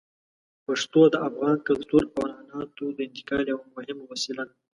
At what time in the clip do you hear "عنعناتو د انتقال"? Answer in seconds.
2.27-3.41